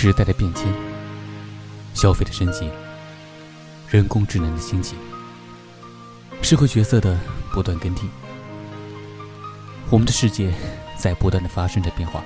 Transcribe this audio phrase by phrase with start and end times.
[0.00, 0.72] 时代的变迁，
[1.92, 2.70] 消费的升级，
[3.88, 4.94] 人工智能的兴起，
[6.40, 7.18] 社会角色的
[7.52, 8.08] 不断更替，
[9.90, 10.54] 我们的世界
[10.96, 12.22] 在不断的发生着变化。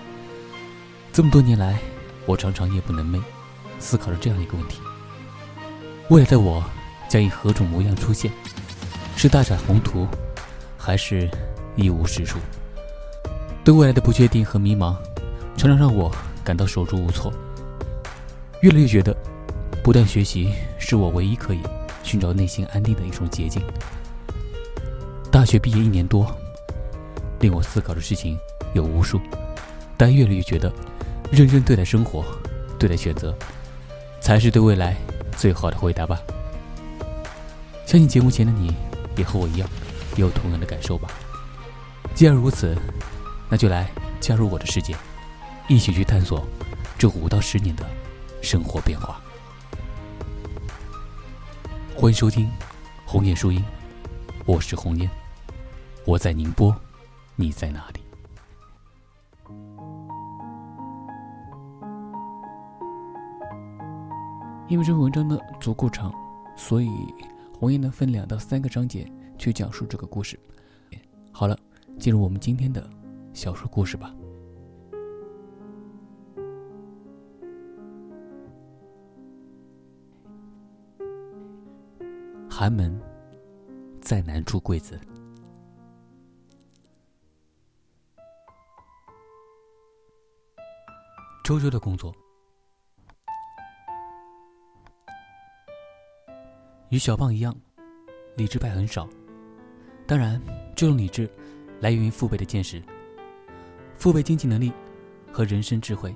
[1.15, 1.79] 这么多年来，
[2.27, 3.23] 我常常夜不能寐，
[3.79, 4.83] 思考着这样一个问题：
[6.11, 6.63] 未来的我
[7.09, 8.31] 将以何种模样出现？
[9.17, 10.07] 是大展宏图，
[10.77, 11.27] 还是
[11.75, 12.39] 一无是处？
[13.65, 14.95] 对未来的不确定和迷茫，
[15.57, 17.33] 常常让我感到手足无措。
[18.63, 19.13] 越来越觉得，
[19.83, 21.59] 不断学习是我唯一可以
[22.05, 23.61] 寻找内心安定的一种捷径。
[25.33, 26.33] 大学毕业一年多，
[27.41, 28.39] 令我思考的事情
[28.73, 29.21] 有无数，
[29.97, 30.73] 但越来越觉得，
[31.33, 32.25] 认真对待生活，
[32.79, 33.37] 对待选择，
[34.21, 34.97] 才是对未来
[35.37, 36.21] 最好的回答吧。
[37.85, 38.73] 相信节目前的你
[39.17, 39.69] 也和我一样，
[40.15, 41.09] 有同样的感受吧。
[42.15, 42.77] 既然如此，
[43.51, 44.95] 那就来加入我的世界，
[45.69, 46.47] 一起去探索
[46.97, 47.85] 这五到十年的。
[48.43, 49.21] 生活变化，
[51.97, 52.47] 欢迎收听
[53.07, 53.61] 《红叶书音》，
[54.45, 55.09] 我是红叶，
[56.05, 56.75] 我在宁波，
[57.37, 58.01] 你在哪里？
[64.67, 66.13] 因为这篇文章呢足够长，
[66.57, 66.91] 所以
[67.61, 70.39] 红叶呢分两到三个章节去讲述这个故事。
[71.31, 71.57] 好了，
[71.97, 72.85] 进入我们今天的
[73.33, 74.13] 小说故事吧。
[82.63, 82.97] 寒门
[84.01, 84.97] 再难出贵子。
[91.43, 92.15] 周周的工作
[96.91, 97.53] 与小胖一样，
[98.37, 99.09] 理智派很少。
[100.07, 100.41] 当然，
[100.77, 101.29] 这种理智
[101.81, 102.81] 来源于父辈的见识、
[103.97, 104.73] 父辈经济能力
[105.33, 106.15] 和人生智慧。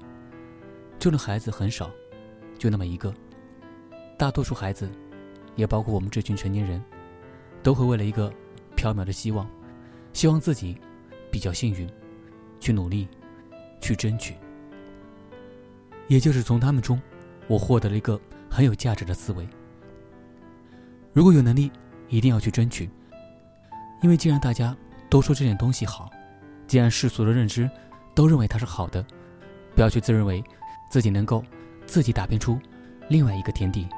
[1.00, 1.91] 这种孩子很少，
[2.56, 3.12] 就那么一个。
[4.16, 4.88] 大多数孩子。
[5.56, 6.81] 也包括我们这群成年人，
[7.62, 8.33] 都会为了一个
[8.77, 9.49] 缥缈的希望，
[10.12, 10.78] 希望自己
[11.33, 11.91] 比较幸运，
[12.61, 13.09] 去努力，
[13.81, 14.34] 去争取。
[16.06, 17.00] 也就是从他们中，
[17.49, 19.49] 我获得了一个很有价值的思维：
[21.12, 21.73] 如果有能力，
[22.09, 22.88] 一定要去争取。
[24.03, 24.77] 因为既然大家
[25.09, 26.11] 都说这件东西好，
[26.69, 27.69] 既然世俗的认知
[28.15, 29.05] 都认为它是好的，
[29.75, 30.44] 不要去自认为
[30.91, 31.43] 自己能够
[31.87, 32.61] 自己打拼出
[33.09, 33.88] 另外一个天地。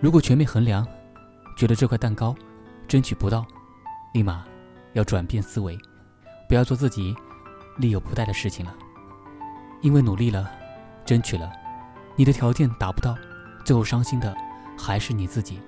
[0.00, 0.86] 如果全面衡量，
[1.54, 2.34] 觉得这块蛋糕
[2.88, 3.46] 争取不到，
[4.14, 4.42] 立马
[4.94, 5.78] 要转变思维，
[6.48, 7.14] 不要做自己
[7.76, 8.74] 力有不逮的事情了。
[9.82, 10.50] 因为努力了，
[11.04, 11.52] 争取了，
[12.16, 13.14] 你的条件达不到，
[13.62, 14.34] 最后伤心的
[14.76, 15.60] 还是你自己。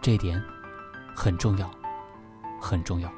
[0.00, 0.40] 这一点
[1.12, 1.68] 很重要，
[2.60, 3.12] 很重要。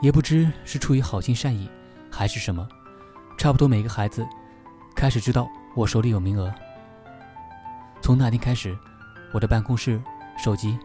[0.00, 1.70] 也不知是出于好心善意，
[2.10, 2.66] 还是什么，
[3.36, 4.26] 差不多每个孩子
[4.96, 6.50] 开始知道我手里有名额。
[8.02, 8.76] 从那天开始，
[9.32, 10.00] 我的办公室
[10.36, 10.76] 手机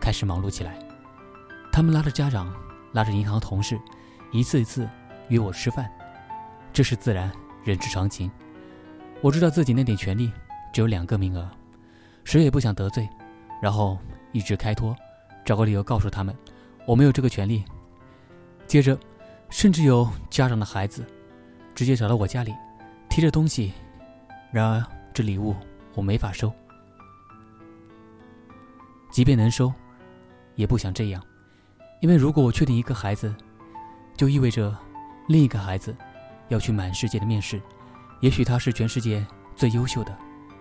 [0.00, 0.78] 开始忙碌起来。
[1.72, 2.52] 他们拉着家长，
[2.92, 3.80] 拉着银行同事，
[4.32, 4.88] 一次一次
[5.28, 5.90] 约我吃饭。
[6.72, 7.30] 这是自然，
[7.64, 8.30] 人之常情。
[9.22, 10.30] 我知道自己那点权利
[10.72, 11.48] 只有两个名额，
[12.24, 13.08] 谁也不想得罪，
[13.62, 13.98] 然后
[14.32, 14.94] 一直开脱，
[15.44, 16.36] 找个理由告诉他们
[16.86, 17.64] 我没有这个权利。
[18.66, 18.98] 接着，
[19.48, 21.06] 甚至有家长的孩子
[21.74, 22.52] 直接找到我家里，
[23.08, 23.72] 提着东西。
[24.52, 25.54] 然而，这礼物
[25.94, 26.52] 我没法收。
[29.14, 29.72] 即便能收，
[30.56, 31.22] 也不想这样，
[32.00, 33.32] 因为如果我确定一个孩子，
[34.16, 34.76] 就意味着
[35.28, 35.96] 另一个孩子
[36.48, 37.62] 要去满世界的面试，
[38.18, 40.12] 也许他是全世界最优秀的，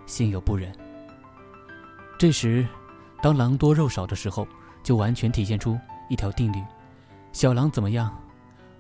[0.05, 0.71] 心有不忍。
[2.19, 2.63] 这时，
[3.23, 4.47] 当狼多肉少的时候，
[4.83, 5.75] 就完全体现出
[6.07, 6.63] 一条定律：
[7.31, 8.15] 小狼怎么样，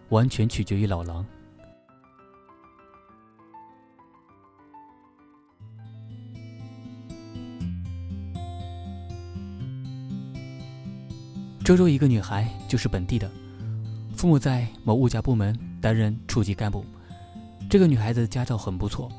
[0.09, 1.25] 完全取决于老狼。
[11.63, 13.31] 周周一个女孩，就是本地的，
[14.17, 16.85] 父母在某物价部门担任处级干部。
[17.69, 19.09] 这个女孩子家教很不错，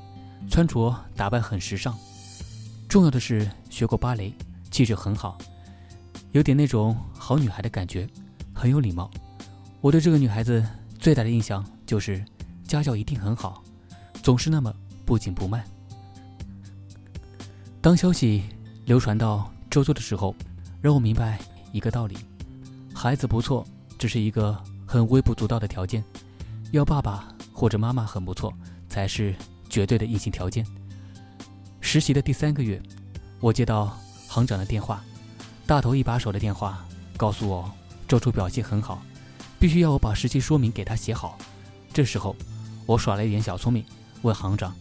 [0.50, 1.96] 穿着打扮很时尚，
[2.86, 4.30] 重要的是学过芭蕾，
[4.70, 5.38] 气质很好，
[6.32, 8.06] 有点那种好女孩的感觉，
[8.52, 9.10] 很有礼貌。
[9.80, 10.62] 我对这个女孩子
[10.98, 12.22] 最大的印象就是
[12.64, 13.64] 家教一定很好，
[14.22, 14.70] 总是那么
[15.06, 15.64] 不紧不慢。
[17.80, 18.42] 当消息
[18.84, 20.34] 流传到周周的时候，
[20.82, 21.38] 让我明白
[21.72, 22.18] 一个道理。
[23.04, 23.62] 孩子不错，
[23.98, 26.02] 只是一个很微不足道的条件，
[26.70, 28.50] 要爸爸或者妈妈很不错
[28.88, 29.34] 才是
[29.68, 30.66] 绝对的硬性条件。
[31.82, 32.82] 实习的第三个月，
[33.40, 33.94] 我接到
[34.26, 35.04] 行长的电话，
[35.66, 36.82] 大头一把手的电话，
[37.14, 37.70] 告诉我
[38.08, 39.02] 周处表现很好，
[39.60, 41.36] 必须要我把实习说明给他写好，
[41.92, 42.34] 这时候，
[42.86, 43.84] 我耍了一点小聪明，
[44.22, 44.74] 问行长：“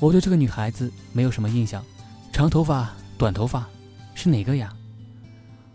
[0.00, 1.84] 我对这个女孩子没有什么印象，
[2.32, 3.68] 长头发、短头发，
[4.14, 4.72] 是哪个呀？”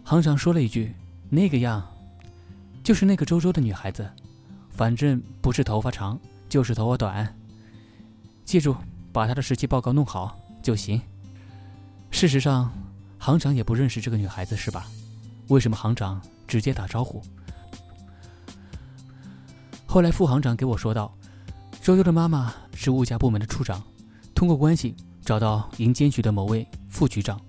[0.03, 0.95] 行长说了一句
[1.29, 1.85] ：“那个样，
[2.83, 4.09] 就是那个周周的女孩子，
[4.69, 7.35] 反正不是头发长，就是头发短。
[8.45, 8.75] 记住，
[9.11, 11.01] 把她的实习报告弄好就行。”
[12.09, 12.71] 事实上，
[13.17, 14.87] 行长也不认识这个女孩子，是吧？
[15.49, 17.21] 为什么行长直接打招呼？
[19.85, 21.13] 后来副行长给我说道
[21.81, 23.83] ：“周周的妈妈是物价部门的处长，
[24.33, 27.39] 通过关系找到银监局的某位副局长。”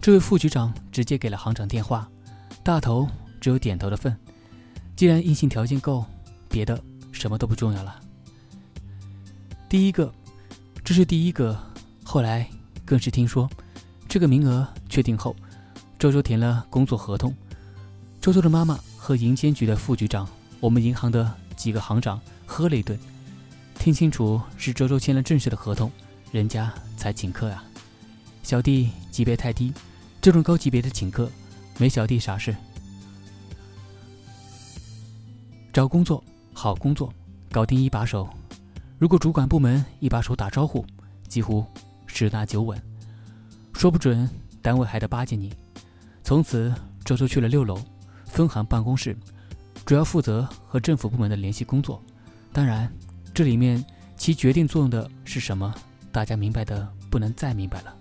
[0.00, 2.08] 这位副局长直接给了行长电话，
[2.62, 3.08] 大头
[3.40, 4.16] 只有点头的份。
[4.94, 6.04] 既然硬性条件够，
[6.48, 7.98] 别的什么都不重要了。
[9.68, 10.12] 第一个，
[10.84, 11.58] 这是第一个。
[12.04, 12.48] 后来
[12.84, 13.48] 更是听说，
[14.08, 15.34] 这个名额确定后，
[15.98, 17.32] 周周填了工作合同。
[18.20, 20.28] 周周的妈妈和银监局的副局长，
[20.58, 22.98] 我们银行的几个行长喝了一顿，
[23.78, 25.90] 听清楚是周周签了正式的合同，
[26.32, 27.64] 人家才请客啊。
[28.42, 29.72] 小弟级别太低。
[30.20, 31.30] 这种高级别的请客，
[31.78, 32.54] 没小弟啥事。
[35.72, 36.22] 找工作，
[36.52, 37.12] 好工作，
[37.52, 38.28] 搞定一把手。
[38.98, 40.84] 如果主管部门一把手打招呼，
[41.28, 41.64] 几乎
[42.06, 42.80] 十拿九稳。
[43.72, 44.28] 说不准
[44.60, 45.54] 单位还得巴结你。
[46.24, 46.74] 从此，
[47.04, 47.80] 周周去了六楼
[48.24, 49.16] 分行办公室，
[49.86, 52.02] 主要负责和政府部门的联系工作。
[52.52, 52.92] 当然，
[53.32, 53.82] 这里面
[54.16, 55.72] 起决定作用的是什么，
[56.10, 57.94] 大家明白的不能再明白了。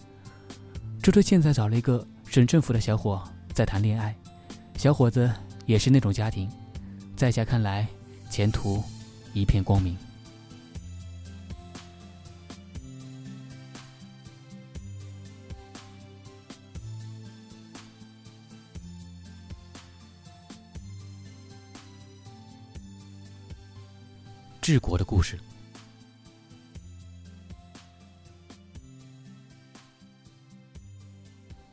[1.04, 3.24] 周周现在找了一个省政府的小伙
[3.54, 4.16] 在谈恋爱，
[4.75, 5.31] 小伙子
[5.68, 6.50] 也是那种家庭，
[7.19, 7.86] 在下看来
[8.30, 8.81] 前途
[9.33, 9.98] 一片光明。
[24.62, 25.38] 治国的故事。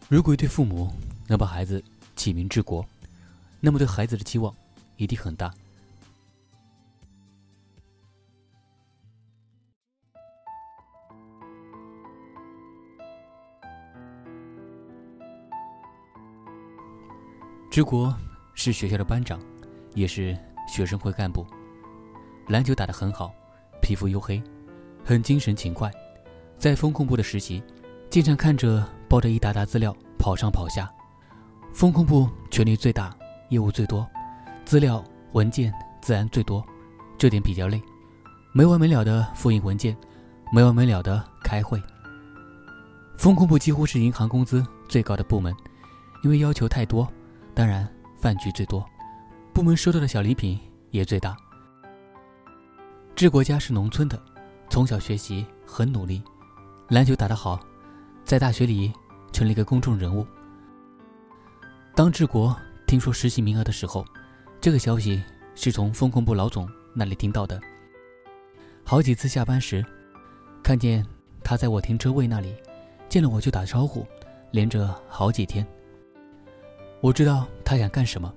[0.09, 0.93] 如果一对父母
[1.29, 1.81] 能把孩子
[2.17, 2.85] 起名治国，
[3.61, 4.53] 那么对孩子的期望
[4.97, 5.53] 一定很大。
[17.71, 18.17] 之国
[18.55, 19.39] 是学校的班长，
[19.95, 20.35] 也是
[20.67, 21.47] 学生会干部，
[22.49, 23.35] 篮球打得很好，
[23.83, 24.43] 皮肤黝黑，
[25.05, 25.93] 很精神勤快，
[26.57, 27.63] 在风控部的实习。
[28.09, 30.91] 经常看着抱着一沓沓资料跑上跑下，
[31.75, 33.15] 风控部权力最大，
[33.51, 34.09] 业务最多，
[34.67, 35.03] 资料
[35.33, 35.73] 文件
[36.03, 36.63] 自然最多，
[37.17, 37.81] 这点比较累，
[38.53, 39.97] 没完没了的复印文件，
[40.53, 41.81] 没完没了的开会。
[43.17, 45.55] 风控部几乎是银行工资最高的部门，
[46.25, 47.09] 因为要求太多，
[47.55, 48.85] 当然饭局最多，
[49.55, 50.59] 部门收到的小礼品
[50.91, 51.37] 也最大。
[53.15, 54.21] 治国家是农村的，
[54.69, 56.21] 从小学习很努力，
[56.89, 57.61] 篮球打得好。
[58.25, 58.93] 在大学里
[59.33, 60.27] 成了一个公众人物。
[61.95, 62.55] 当治国
[62.85, 64.05] 听说实习名额的时候，
[64.67, 65.23] 这个消息
[65.55, 67.61] 是从风控部老总那里听到的。
[68.83, 69.87] 好几次下班时，
[70.61, 71.07] 看见
[71.45, 72.53] 他在我停车位那里，
[73.09, 74.05] 见了我就打招呼，
[74.51, 75.65] 连着好几天。
[77.01, 78.35] 我知道他想干什么。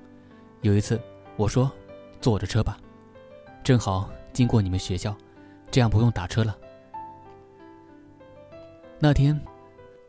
[0.62, 1.02] 有一次
[1.36, 1.72] 我说
[2.22, 2.78] ：“坐我的车吧，
[3.64, 5.18] 正好经过你们学校，
[5.72, 6.56] 这样不用打车了。”
[9.02, 9.36] 那天。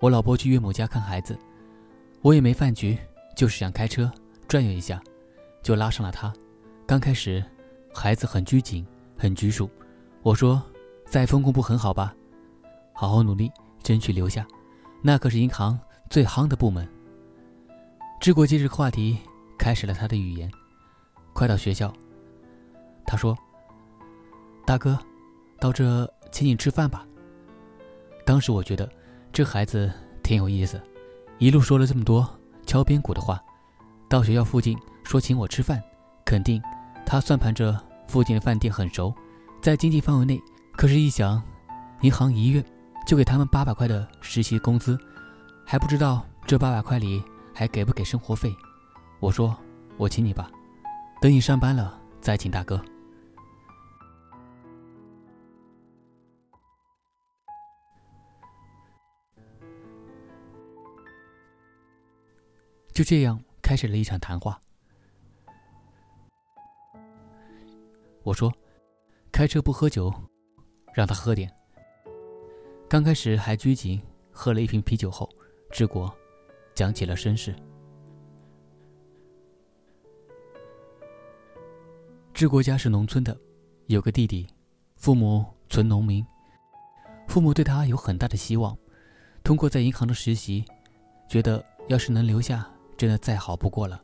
[0.00, 1.34] 我老婆去岳母家看孩子，
[2.20, 2.98] 我也没饭局，
[3.34, 4.12] 就是想开车
[4.46, 5.02] 转悠一下，
[5.62, 6.32] 就拉上了他。
[6.86, 7.44] 刚开始，
[7.94, 8.86] 孩子很拘谨，
[9.16, 9.70] 很拘束。
[10.22, 10.62] 我说
[11.06, 12.14] ：“在风控部很好吧？
[12.92, 13.50] 好好努力，
[13.82, 14.46] 争取留下。
[15.02, 16.88] 那可是银行最夯的部门。”
[18.20, 19.18] 治国接着话题
[19.58, 20.50] 开始了他的语言。
[21.32, 21.92] 快到学校，
[23.06, 23.36] 他说
[24.66, 24.98] ：“大哥，
[25.58, 27.06] 到这请你吃饭吧。”
[28.26, 28.88] 当时我觉得。
[29.32, 29.88] 这孩子
[30.24, 30.82] 挺有意思，
[31.38, 32.28] 一路说了这么多
[32.66, 33.40] 敲边鼓的话，
[34.08, 34.76] 到学校附近
[35.10, 35.82] 说请我吃饭，
[36.24, 36.62] 肯定
[37.04, 37.76] 他算盘着
[38.06, 39.12] 附近的饭店很熟，
[39.60, 40.40] 在经济范围内。
[40.76, 41.42] 可是，一想，
[42.02, 42.64] 银行一月
[43.04, 44.96] 就给他们八百块的实习工资，
[45.66, 47.20] 还不知道这八百块里
[47.52, 48.54] 还给不给生活费。
[49.18, 49.58] 我说
[49.96, 50.48] 我请你吧，
[51.20, 52.80] 等你上班了再请大哥。
[62.92, 64.60] 就这样开始了一场谈话。
[68.22, 68.52] 我说
[69.32, 70.12] ：“开车不喝酒，
[70.94, 71.50] 让他喝点。”
[72.88, 74.00] 刚开始还拘谨，
[74.30, 75.28] 喝了一瓶啤酒后，
[75.70, 76.12] 治国
[76.74, 77.54] 讲起了身世。
[82.34, 83.38] 治国家是农村的，
[83.86, 84.46] 有个弟弟，
[84.96, 86.24] 父母纯农民，
[87.28, 88.76] 父母对他有很大的希望。
[89.42, 90.64] 通过在银行的实习，
[91.28, 94.02] 觉得要是能留下，真的再好不过了。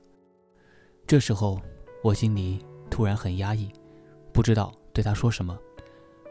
[1.07, 1.61] 这时候，
[2.03, 3.71] 我心里突然很压抑，
[4.37, 5.59] 不知道对他说什么。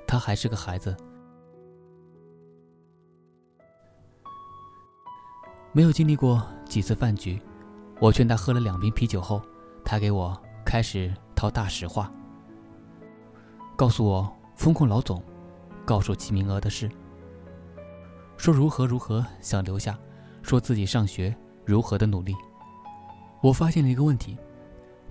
[0.05, 0.95] 他还是个孩子，
[5.74, 7.41] 没有经历过几次饭局。
[8.00, 9.41] 我劝他喝了两瓶啤酒后，
[9.83, 12.12] 他给我开始套大实话，
[13.75, 15.19] 告诉我风控老总
[15.83, 16.88] 告诉齐明娥的事。
[18.38, 19.97] 说如何如何想留下，
[20.43, 21.35] 说自己上学
[21.65, 22.35] 如何的努力。
[23.41, 24.38] 我发现了一个问题：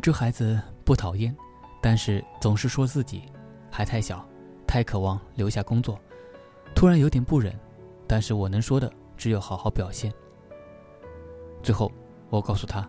[0.01, 1.37] 这孩子不讨厌，
[1.85, 3.25] 但是总是说自己
[3.71, 4.27] 还太小，
[4.67, 6.01] 太渴望留下工作。
[6.75, 7.55] 突然有点不忍，
[8.07, 10.11] 但是我能说的只有好好表现。
[11.63, 11.93] 最后，
[12.31, 12.89] 我告诉他：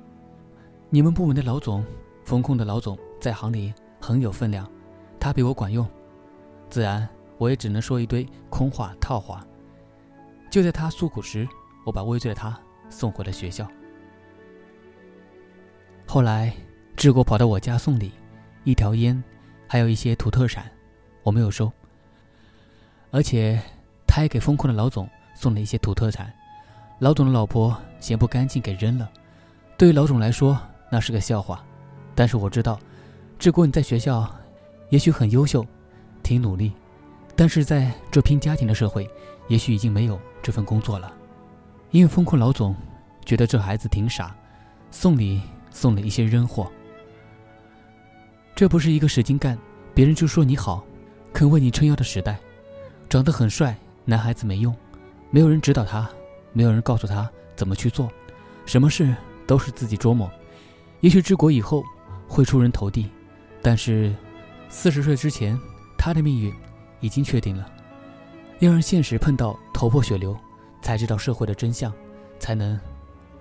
[0.90, 1.84] 你们部门的老总，
[2.24, 4.66] 风控的老总，在行里很有分量，
[5.20, 5.86] 他比我管用。
[6.70, 7.06] 自然，
[7.38, 9.46] 我也只能说一堆空话套话。
[10.50, 11.46] 就在他诉苦时，
[11.86, 12.58] 我把畏罪的他
[12.90, 13.68] 送回了学校。
[16.08, 16.56] 后来，
[16.96, 18.14] 志国跑到我家送礼，
[18.66, 19.24] 一条烟，
[19.68, 20.70] 还有一些土特产，
[21.24, 21.72] 我没有收。
[23.12, 23.58] 而且，
[24.06, 26.34] 他还给风控的老总送了一些土特产，
[27.00, 29.10] 老总的老婆嫌不干净给扔了。
[29.78, 30.60] 对于老总来说，
[30.92, 31.64] 那是个笑话。
[32.16, 32.80] 但是我知道，
[33.38, 34.30] 志国你在学校
[34.90, 35.66] 也许很优秀，
[36.24, 36.74] 挺努力，
[37.36, 39.10] 但是在这拼家庭的社会，
[39.48, 40.20] 也许已经没有。
[40.42, 41.12] 这份工作了，
[41.92, 42.76] 因为风控老总
[43.26, 44.36] 觉得这孩子挺傻，
[44.92, 45.42] 送礼
[45.72, 46.72] 送了一些扔货。
[48.56, 49.58] 这不是一个使劲干，
[49.94, 50.82] 别人就说你好，
[51.34, 52.40] 肯为你撑腰的时代。
[53.10, 54.74] 长得很帅，男孩子没用，
[55.30, 56.10] 没有人指导他，
[56.54, 58.10] 没有人告诉他怎么去做，
[58.66, 59.14] 什么事
[59.46, 60.32] 都是自己琢磨。
[61.02, 61.84] 也许治国以后
[62.30, 63.10] 会出人头地，
[63.62, 64.16] 但是
[64.70, 65.60] 四十岁之前，
[65.98, 66.54] 他的命运
[67.02, 67.70] 已经确定了。
[68.60, 70.34] 要让现实碰到头破血流，
[70.82, 71.92] 才知道社会的真相，
[72.40, 72.80] 才能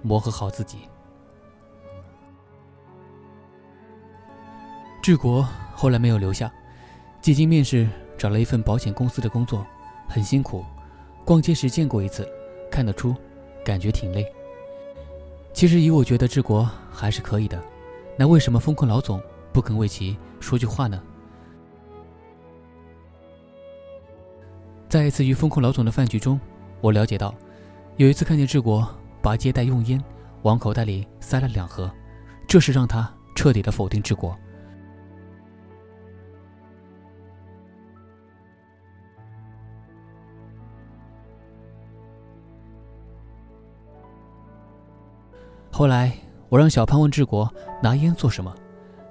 [0.02, 0.78] 磨合好自己。
[5.04, 6.50] 治国后来没有留下，
[7.20, 9.62] 几经面试找了一份保险公司的工作，
[10.08, 10.64] 很辛苦。
[11.26, 12.26] 逛街时见过一次，
[12.70, 13.14] 看得出，
[13.62, 14.26] 感觉挺累。
[15.52, 17.62] 其实以我觉得治国还是可以的，
[18.16, 19.20] 那为什么风控老总
[19.52, 21.02] 不肯为其说句话呢？
[24.88, 26.40] 在一次与风控老总的饭局中，
[26.80, 27.34] 我了解到，
[27.98, 28.88] 有一次看见志国
[29.20, 30.02] 把接待用烟
[30.44, 31.92] 往口袋里塞了两盒，
[32.48, 33.06] 这是让他
[33.36, 34.34] 彻底的否定志国。
[45.76, 46.16] 后来
[46.50, 47.52] 我让小胖问志国
[47.82, 48.54] 拿烟做什么，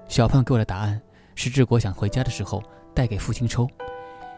[0.08, 1.00] 小胖给我的答案
[1.36, 3.68] 是志国想回家的时候带给父亲抽，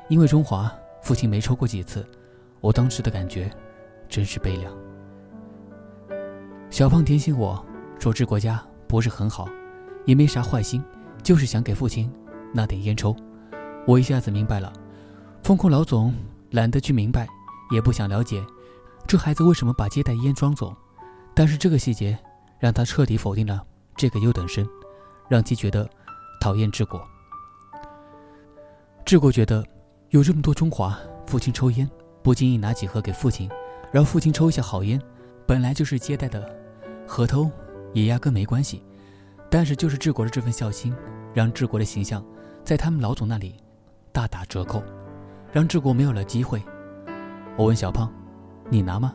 [0.10, 0.72] 因为中华。
[1.04, 2.04] 父亲没抽过几次，
[2.62, 3.48] 我当时的感觉
[4.10, 4.74] 真是悲凉。
[6.72, 7.64] 小胖提醒我
[8.00, 9.48] 说：“治国家不是很好，
[10.06, 10.84] 也没啥坏心，
[11.22, 12.12] 就是想给父亲
[12.52, 13.16] 拿点烟抽。”
[13.86, 14.74] 我一下子明白了，
[15.44, 16.12] 风控老总
[16.50, 17.28] 懒得去明白，
[17.70, 18.44] 也不想了解
[19.06, 20.76] 这孩子为什么把接待烟装走。
[21.36, 22.18] 但是这个细节
[22.58, 23.62] 让他彻底否定了
[23.96, 24.68] 这个优等生，
[25.30, 25.88] 让其觉得
[26.40, 27.04] 讨厌治国。
[29.06, 29.64] 治国觉得。
[30.12, 31.90] 有这么多中华，父亲抽烟，
[32.24, 33.50] 不经意拿几盒给父亲，
[33.92, 35.02] 让父亲抽一下好烟，
[35.46, 36.58] 本来就是接待的，
[37.06, 37.52] 合偷
[37.92, 38.82] 也压根没关系。
[39.50, 40.96] 但是就是治国的这份孝心，
[41.34, 42.24] 让治国的形象
[42.64, 43.58] 在他们老总那里
[44.14, 44.82] 大打折扣，
[45.52, 46.64] 让治国没有了机会。
[47.58, 48.10] 我问小胖
[48.72, 49.14] ：“你拿吗？”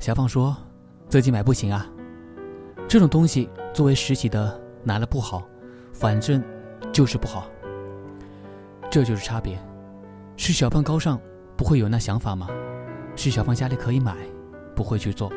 [0.00, 0.56] 小胖说
[1.08, 1.86] ：“自己买不行啊，
[2.86, 5.42] 这种东西作为实习的拿了不好，
[5.92, 6.42] 反正
[6.92, 7.48] 就是不好。
[8.90, 9.58] 这就是差别。”
[10.36, 11.20] 是小胖高尚，
[11.56, 12.46] 不会有那想法吗？
[13.16, 14.16] 是小胖家里可以买，
[14.76, 15.32] 不会去做。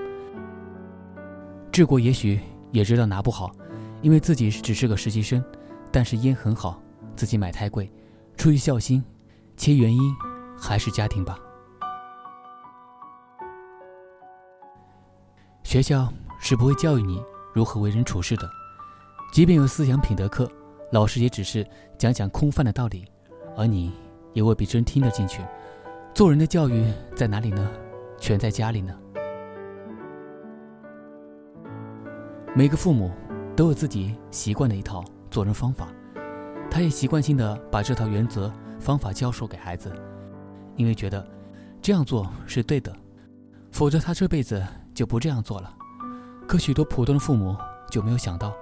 [1.72, 2.40] 治国也许
[2.72, 3.52] 也知道拿不好，
[4.02, 5.44] 因为自己只是个实习生，
[5.92, 6.80] 但是烟很好，
[7.16, 7.92] 自己买太贵，
[8.38, 9.04] 出于孝心，
[9.58, 10.02] 其原因
[10.56, 11.40] 还是家庭吧。
[15.72, 16.12] 学校
[16.42, 17.24] 是不会教育你
[17.54, 18.50] 如何为人处事的，
[19.32, 20.46] 即便有思想品德课，
[20.92, 21.66] 老师也只是
[21.98, 23.06] 讲讲空泛的道理，
[23.56, 23.94] 而你。
[24.34, 25.42] 也未必真听得进去。
[26.14, 26.86] 做人的教育
[27.16, 27.72] 在哪里呢？
[28.18, 28.94] 全在家里呢。
[32.54, 33.10] 每个父母
[33.56, 35.88] 都有自己习惯的一套做人方法，
[36.70, 39.90] 他也习惯性的把这套原则方法教授给孩子，
[40.76, 41.26] 因为觉得
[41.82, 42.94] 这样做是对的，
[43.72, 45.74] 否则他这辈子就不这样做了。
[46.48, 47.56] 可许多普通的父母
[47.90, 48.54] 就没有想到，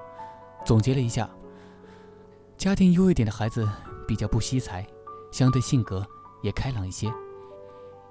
[0.65, 1.29] 总结了一下，
[2.57, 3.67] 家庭优越点的孩子
[4.07, 4.85] 比较不惜才，
[5.31, 6.05] 相对性格
[6.41, 7.11] 也开朗一些。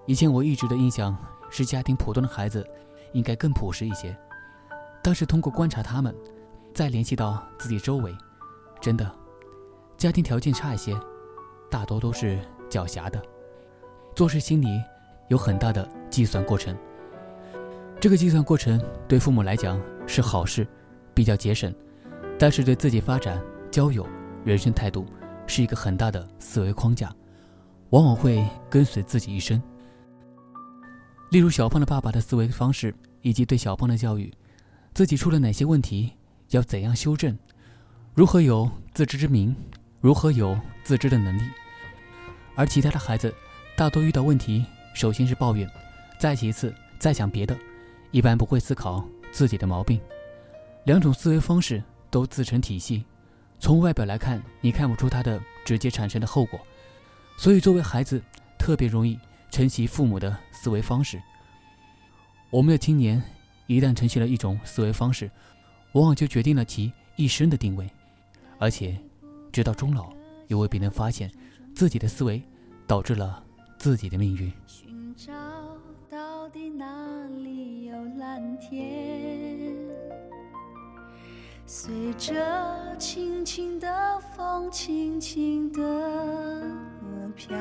[0.06, 1.16] 以前我一直的印象
[1.50, 2.66] 是，家庭普通的孩子
[3.12, 4.16] 应该更朴实一些。
[5.02, 6.14] 但是通过观察他们，
[6.74, 8.16] 再联系到自己周围，
[8.80, 9.10] 真的，
[9.96, 10.98] 家庭条件差一些，
[11.70, 13.22] 大多都是狡黠的，
[14.14, 14.82] 做事心里
[15.28, 16.76] 有很大的计算过程。
[18.00, 20.64] 这个计算过程对父母来讲是好事，
[21.12, 21.74] 比较节省，
[22.38, 24.06] 但是对自己发展、交友、
[24.44, 25.04] 人生态度
[25.48, 27.12] 是一个很大的思维框架，
[27.90, 29.60] 往往会跟随自己一生。
[31.32, 34.32] 例如小胖的爸爸的思维方式，以及对小胖的教育，
[34.94, 36.12] 自己出了哪些问题，
[36.50, 37.36] 要怎样修正，
[38.14, 39.54] 如何有自知之明，
[40.00, 41.42] 如何有自知的能力。
[42.54, 43.34] 而其他的孩子，
[43.76, 44.64] 大多遇到问题，
[44.94, 45.68] 首先是抱怨，
[46.16, 47.58] 再其次再想别的。
[48.10, 50.00] 一般不会思考自己的毛病，
[50.84, 53.04] 两种思维方式都自成体系，
[53.58, 56.58] 从外表来看，你看不出它的直接产生的后果，
[57.36, 58.22] 所以作为孩子，
[58.58, 59.18] 特别容易
[59.50, 61.20] 承袭父母的思维方式。
[62.50, 63.22] 我们的青年
[63.66, 65.30] 一旦承袭了一种思维方式，
[65.92, 67.86] 往往就决定了其一生的定位，
[68.58, 68.98] 而且
[69.52, 70.10] 直到终老，
[70.46, 71.30] 也未必能发现
[71.74, 72.42] 自己的思维
[72.86, 73.44] 导致了
[73.76, 74.50] 自己的命运。
[78.58, 79.74] 天，
[81.66, 85.80] 随着轻轻的风，轻轻的
[87.34, 87.56] 飘，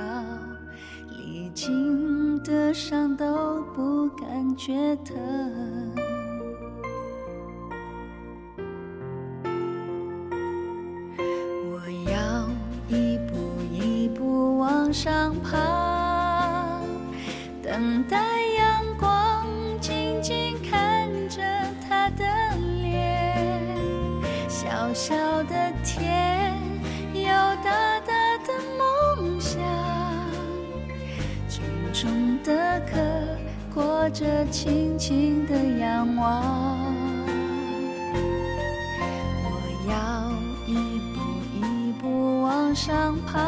[1.18, 5.16] 历经的伤都不感觉疼。
[34.20, 36.42] 着轻轻的仰望。
[39.44, 39.48] 我
[39.88, 40.32] 要
[40.66, 40.74] 一
[41.14, 41.22] 步
[41.54, 43.47] 一步往上爬，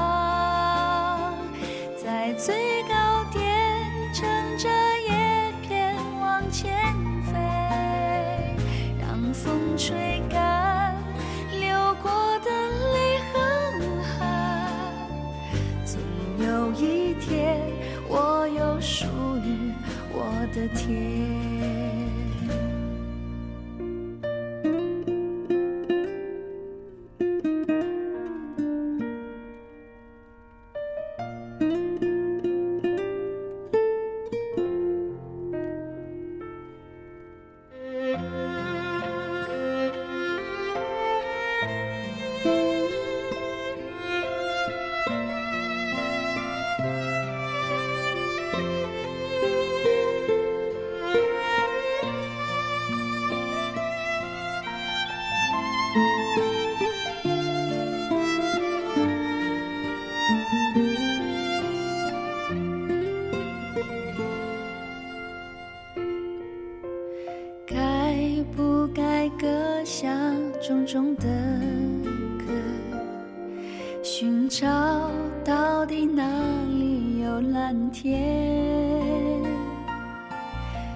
[77.69, 78.17] 蓝天？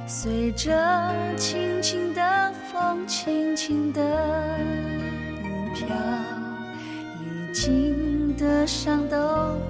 [0.07, 0.73] 随着
[1.37, 4.01] 轻轻的风，轻轻的
[5.75, 5.85] 飘，
[7.21, 9.15] 已经的伤都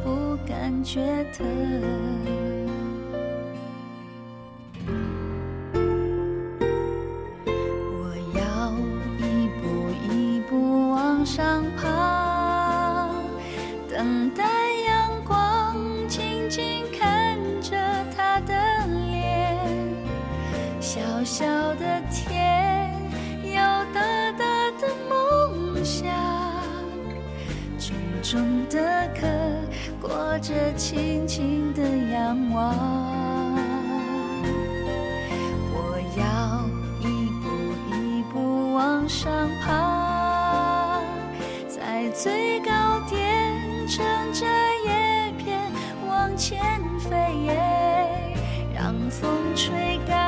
[0.01, 2.62] 不感觉疼。
[28.33, 29.27] 重重的壳，
[30.01, 32.73] 裹着轻轻的仰望。
[35.71, 36.25] 我要
[37.07, 37.45] 一步
[37.95, 39.31] 一步往上
[39.63, 40.99] 爬，
[41.67, 44.47] 在最高点乘着
[44.83, 45.61] 叶片
[46.07, 46.59] 往前
[47.01, 47.55] 飞，
[48.73, 50.22] 让风吹干。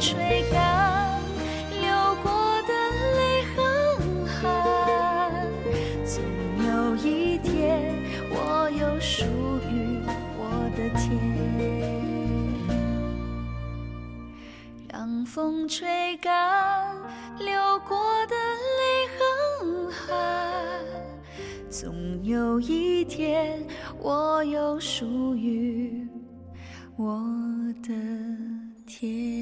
[0.00, 1.20] 吹干
[1.78, 2.32] 流过
[2.62, 2.72] 的
[3.18, 3.60] 泪和
[4.26, 5.46] 汗，
[6.06, 6.24] 总
[6.66, 7.94] 有一天
[8.30, 9.26] 我有属
[9.70, 10.00] 于
[10.38, 10.40] 我
[10.74, 11.04] 的天。
[14.88, 16.96] 让风吹干
[17.38, 18.34] 流过的
[18.78, 19.20] 泪和
[19.90, 20.08] 汗，
[21.68, 23.62] 总有一天
[23.98, 26.08] 我有属于
[26.96, 27.20] 我
[27.82, 27.92] 的
[28.86, 29.39] 天。